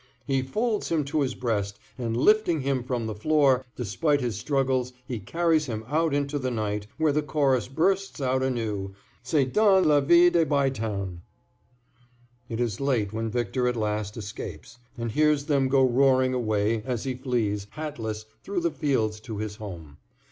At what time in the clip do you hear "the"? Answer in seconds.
3.05-3.13, 6.39-6.49, 7.11-7.21, 18.61-18.71